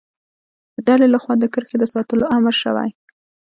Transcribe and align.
د 0.75 0.77
ډلې 0.87 1.07
له 1.13 1.19
خوا 1.23 1.33
د 1.39 1.45
کرښې 1.53 1.77
د 1.79 1.85
ساتلو 1.93 2.25
امر 2.37 2.53
شوی. 2.61 2.89